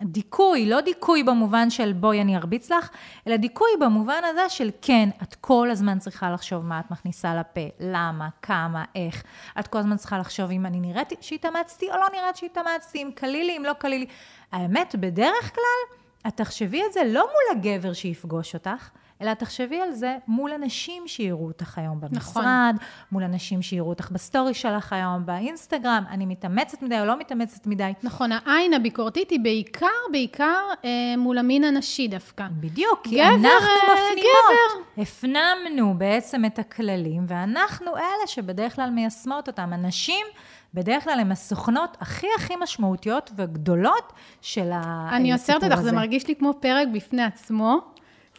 [0.01, 2.89] הדיכוי, לא דיכוי במובן של בואי אני ארביץ לך,
[3.27, 7.61] אלא דיכוי במובן הזה של כן, את כל הזמן צריכה לחשוב מה את מכניסה לפה,
[7.79, 9.23] למה, כמה, איך.
[9.59, 13.45] את כל הזמן צריכה לחשוב אם אני נראית שהתאמצתי או לא נראית שהתאמצתי, אם קליל
[13.45, 14.05] לי, אם לא קליל לי.
[14.51, 18.89] האמת, בדרך כלל, את תחשבי את זה לא מול הגבר שיפגוש אותך,
[19.21, 22.43] אלא תחשבי על זה מול אנשים שיראו אותך היום במשרד,
[22.75, 22.87] נכון.
[23.11, 27.91] מול אנשים שיראו אותך בסטורי שלך היום, באינסטגרם, אני מתאמצת מדי או לא מתאמצת מדי.
[28.03, 32.47] נכון, העין הביקורתית היא בעיקר, בעיקר אה, מול המין הנשי דווקא.
[32.51, 34.87] בדיוק, כי גבר, אנחנו אה, מפנימות.
[34.97, 39.73] הפנמנו בעצם את הכללים, ואנחנו אלה שבדרך כלל מיישמות אותם.
[39.73, 40.25] הנשים,
[40.73, 45.15] בדרך כלל הן הסוכנות הכי הכי משמעותיות וגדולות של הסיפור הזה.
[45.15, 47.79] אני עוצרת אותך, זה מרגיש לי כמו פרק בפני עצמו.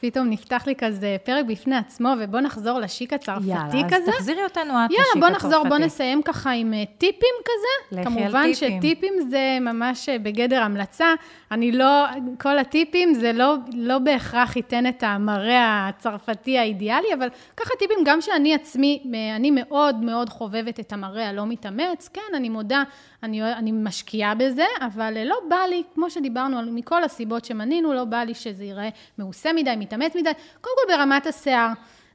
[0.00, 3.96] פתאום נפתח לי כזה פרק בפני עצמו, ובוא נחזור לשיק הצרפתי יאללה, כזה.
[3.96, 5.78] אז תחזירי אותנו את יאללה, בוא נחזור, בוא.
[5.78, 8.00] נסיים ככה עם אה, טיפים כזה.
[8.00, 8.78] לכי על כמובן טיפים.
[8.78, 11.14] שטיפים זה ממש אה, בגדר המלצה.
[11.50, 12.04] אני לא,
[12.40, 18.20] כל הטיפים זה לא, לא בהכרח ייתן את המראה הצרפתי האידיאלי, אבל ככה טיפים, גם
[18.20, 19.02] שאני עצמי,
[19.36, 22.08] אני מאוד מאוד חובבת את המראה הלא מתאמץ.
[22.12, 22.82] כן, אני מודה,
[23.22, 28.04] אני, אני משקיעה בזה, אבל לא בא לי, כמו שדיברנו, על- מכל הסיבות שמנינו, לא
[28.04, 30.30] בא לי שזה ייראה מעושה מדי, מתאמץ מדי.
[30.60, 31.68] קודם כל ברמת השיער.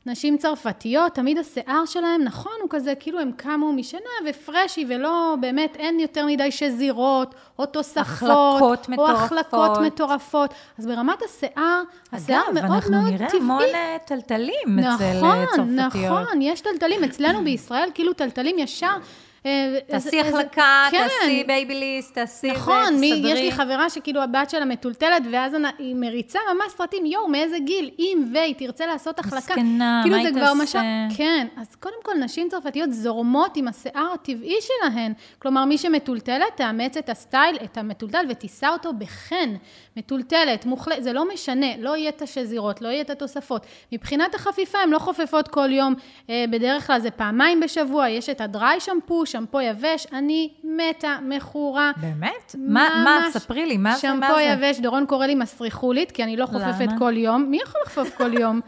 [0.06, 5.76] נשים צרפתיות, תמיד השיער שלהם, נכון, הוא כזה, כאילו הם קמו משנה ופרשי, ולא, באמת,
[5.76, 9.16] אין יותר מדי שזירות, או תוספות, החלקות או מטורפות.
[9.16, 10.54] החלקות מטורפות.
[10.80, 13.42] אז ברמת השיער, השיער אגב, מאוד אנחנו מאוד נראה טבעי.
[13.42, 16.06] המון אה, תלתלים אצל אה, נכון, צרפתיות.
[16.06, 17.04] נכון, יש תלתלים.
[17.04, 18.96] אצלנו בישראל, כאילו תלתלים ישר.
[19.46, 21.08] אה, תעשי החלקה, כן.
[21.08, 23.32] תעשי בייביליס, תעשי נכון, זה, מי, תסדרי.
[23.32, 27.90] יש לי חברה שכאילו הבת שלה מתולתלת, ואז היא מריצה ממש סרטים, יואו, מאיזה גיל,
[28.00, 29.38] אם והיא תרצה לעשות החלקה.
[29.38, 30.54] מסכנה, כאילו מה היא תעשה?
[30.54, 30.80] משל...
[31.18, 35.14] כן, אז קודם כל, נשים צרפתיות זורמות עם השיער הטבעי שלהן.
[35.40, 39.56] כלומר, מי שמתולתלת, תאמץ את הסטייל, את המתולתל, ותישא אותו בחן.
[39.98, 43.66] מטולטלת, מוחלטת, זה לא משנה, לא יהיה את השזירות, לא יהיה את התוספות.
[43.92, 45.94] מבחינת החפיפה, הן לא חופפות כל יום,
[46.30, 51.92] אה, בדרך כלל זה פעמיים בשבוע, יש את הדריי שמפו, שמפו יבש, אני מתה, מכורה.
[52.02, 52.56] באמת?
[52.58, 53.28] מה, מה.
[53.32, 54.42] ספרי לי, מה זה, מה שמפו זה?
[54.42, 57.00] יבש, דורון קורא לי מסריחולית, כי אני לא חופפת למה?
[57.00, 57.46] כל יום.
[57.50, 58.62] מי יכול לחפוף כל יום?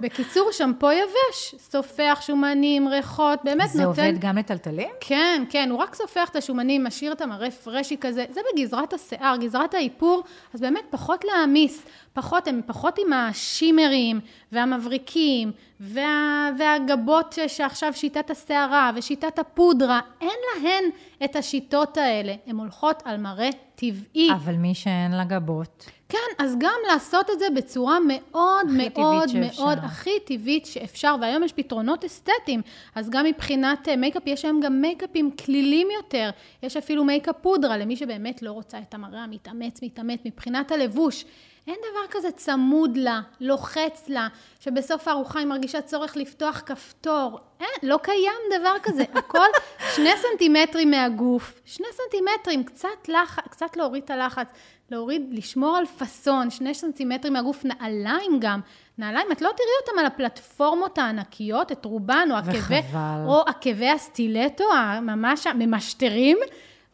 [0.00, 4.04] בקיצור, שמפו יבש, סופח שומנים, ריחות, באמת זה נותן...
[4.06, 4.88] עובד גם לטלטלים?
[5.00, 9.36] כן, כן, הוא רק סופח את השומנים, משאיר את המראה פרשי כזה, זה בגזרת השיער,
[9.36, 10.22] גזרת האיפור,
[10.54, 14.20] אז באמת פחות להעמיס, פחות, הם פחות עם השימרים
[14.52, 20.30] והמבריקים וה, והגבות שעכשיו שיטת השערה ושיטת הפודרה, אין
[20.62, 20.84] להן
[21.24, 24.28] את השיטות האלה, הן הולכות על מראה טבעי.
[24.32, 25.90] אבל מי שאין לה גבות.
[26.08, 29.64] כן, אז גם לעשות את זה בצורה מאוד מאוד שאפשר.
[29.64, 32.62] מאוד הכי טבעית שאפשר, והיום יש פתרונות אסתטיים,
[32.94, 36.30] אז גם מבחינת אה, מייקאפ, יש היום גם מייקאפים קלילים יותר,
[36.62, 41.24] יש אפילו מייקאפ פודרה למי שבאמת לא רוצה את המראה המתאמץ, מתאמץ, מבחינת הלבוש.
[41.68, 44.28] אין דבר כזה צמוד לה, לוחץ לה,
[44.60, 47.40] שבסוף הארוחה היא מרגישה צורך לפתוח כפתור.
[47.60, 49.04] אין, לא קיים דבר כזה.
[49.18, 49.46] הכל
[49.94, 54.48] שני סנטימטרים מהגוף, שני סנטימטרים, קצת לחץ, קצת להוריד את הלחץ,
[54.90, 58.60] להוריד, לשמור על פאסון, שני סנטימטרים מהגוף, נעליים גם.
[58.98, 63.24] נעליים, את לא תראי אותם על הפלטפורמות הענקיות, את רובן, או עקבי, וחבל.
[63.26, 64.64] או עקבי הסטילטו,
[65.02, 66.38] ממש הממשטרים.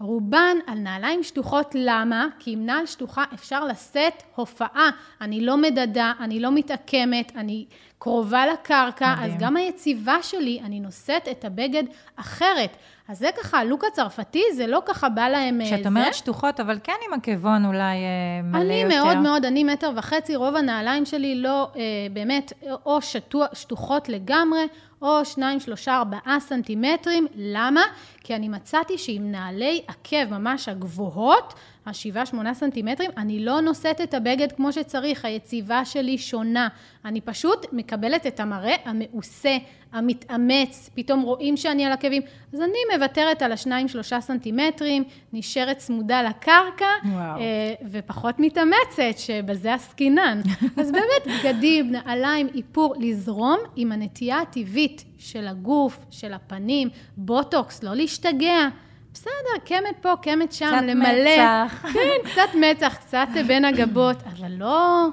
[0.04, 2.26] רובן על נעליים שטוחות, למה?
[2.38, 4.90] כי עם נעל שטוחה אפשר לשאת הופעה.
[5.20, 7.66] אני לא מדדה, אני לא מתעקמת, אני
[7.98, 9.32] קרובה לקרקע, מדהים.
[9.32, 11.84] אז גם היציבה שלי, אני נושאת את הבגד
[12.16, 12.76] אחרת.
[13.08, 15.60] אז זה ככה, הלוק הצרפתי, זה לא ככה בא להם...
[15.60, 15.86] אה, כשאת.
[15.86, 19.04] אומרת שטוחות, אבל כן עם עקבון אולי אה, מלא אני יותר.
[19.04, 21.80] מאוד מאוד, אני מטר וחצי, רוב הנעליים שלי לא אה,
[22.12, 22.52] באמת,
[22.86, 24.66] או שטוח, שטוחות לגמרי,
[25.02, 27.26] או שניים, שלושה, ארבעה סנטימטרים.
[27.34, 27.82] למה?
[28.20, 31.54] כי אני מצאתי שעם נעלי עקב ממש הגבוהות,
[31.86, 36.68] השבעה, שמונה סנטימטרים, אני לא נושאת את הבגד כמו שצריך, היציבה שלי שונה.
[37.04, 39.56] אני פשוט מקבלת את המראה המעושה,
[39.92, 42.22] המתאמץ, פתאום רואים שאני על עקבים.
[42.52, 47.40] אז אני מוותרת על השניים, שלושה סנטימטרים, נשארת צמודה לקרקע, וואו.
[47.40, 50.40] אה, ופחות מתאמצת, שבזה עסקינן.
[50.80, 57.94] אז באמת, בגדים, נעליים, איפור, לזרום עם הנטייה הטבעית של הגוף, של הפנים, בוטוקס, לא
[57.94, 58.68] להשתגע.
[59.14, 61.36] בסדר, קמת פה, קמת שם, קצת למלא.
[61.36, 61.82] מצח.
[61.94, 65.06] כן, קצת מצח, קצת בין הגבות, אבל לא...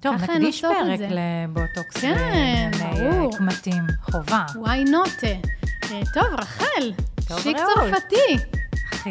[0.00, 1.00] טוב, נקדיש פרק.
[1.00, 1.96] לבוטוקס.
[2.00, 3.36] כן, ברור.
[3.36, 4.44] קמטים, חובה.
[4.54, 5.24] why not?
[5.24, 6.92] אה, טוב, רחל,
[7.28, 7.56] טוב, שיק.
[7.56, 8.36] צרפתי,
[8.92, 9.10] אחי,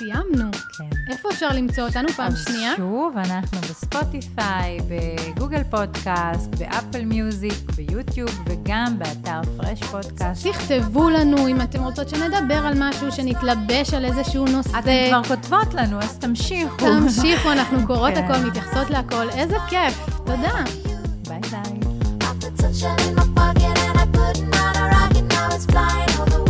[0.00, 0.50] סיימנו.
[0.78, 1.12] כן.
[1.12, 2.72] איפה אפשר למצוא אותנו פעם אז שנייה?
[2.76, 10.46] שוב, אנחנו בספוטיפיי, בגוגל פודקאסט, באפל מיוזיק, ביוטיוב, וגם באתר פרש פודקאסט.
[10.46, 14.78] תכתבו לנו אם אתם רוצות שנדבר על משהו, שנתלבש על איזשהו נושא.
[14.78, 16.76] אתן כבר כותבות לנו, אז תמשיכו.
[16.78, 18.24] תמשיכו, אנחנו קוראות כן.
[18.24, 19.30] הכל, מתייחסות להכל.
[19.30, 20.06] איזה כיף.
[20.16, 20.64] תודה.
[21.28, 21.80] ביי ביי.
[22.60, 25.24] Sunshine in my pocket and I put on a rocket.
[25.32, 26.49] Now it's flying all